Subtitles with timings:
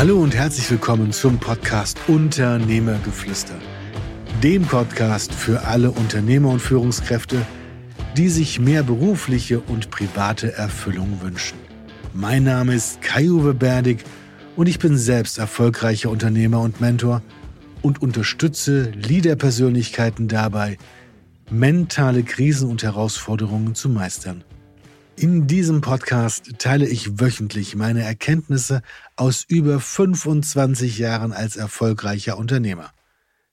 [0.00, 3.56] Hallo und herzlich willkommen zum Podcast Unternehmergeflüster.
[4.42, 7.44] Dem Podcast für alle Unternehmer und Führungskräfte,
[8.16, 11.58] die sich mehr berufliche und private Erfüllung wünschen.
[12.14, 14.02] Mein Name ist Kai-Uwe Berdig
[14.56, 17.20] und ich bin selbst erfolgreicher Unternehmer und Mentor
[17.82, 20.78] und unterstütze Leaderpersönlichkeiten dabei,
[21.50, 24.44] mentale Krisen und Herausforderungen zu meistern.
[25.20, 28.80] In diesem Podcast teile ich wöchentlich meine Erkenntnisse
[29.16, 32.90] aus über 25 Jahren als erfolgreicher Unternehmer.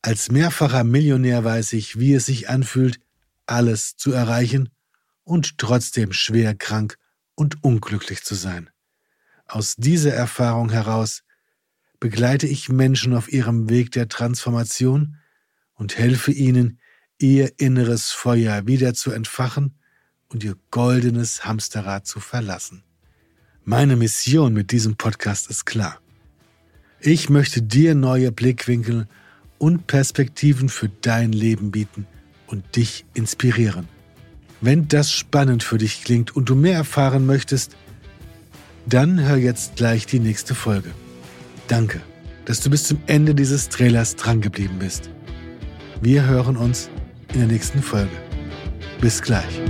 [0.02, 3.02] Als mehrfacher Millionär weiß ich, wie es sich anfühlt,
[3.48, 4.70] alles zu erreichen
[5.26, 6.98] und trotzdem schwer krank
[7.36, 8.70] und unglücklich zu sein.
[9.46, 11.24] Aus dieser Erfahrung heraus
[12.00, 15.18] begleite ich Menschen auf ihrem Weg der Transformation
[15.74, 16.80] und helfe ihnen,
[17.20, 19.77] ihr inneres Feuer wieder zu entfachen
[20.30, 22.84] und ihr goldenes Hamsterrad zu verlassen.
[23.64, 26.00] Meine Mission mit diesem Podcast ist klar.
[27.00, 29.08] Ich möchte dir neue Blickwinkel
[29.58, 32.08] und Perspektiven für dein Leben bieten
[32.48, 33.88] und dich inspirieren.
[34.62, 37.76] Wenn das spannend für dich klingt und du mehr erfahren möchtest,
[38.88, 40.92] dann hör jetzt gleich die nächste Folge.
[41.68, 42.02] Danke,
[42.46, 45.10] dass du bis zum Ende dieses Trailers drangeblieben bist.
[46.02, 46.90] Wir hören uns
[47.34, 48.16] in der nächsten Folge.
[49.02, 49.62] Bis gleich.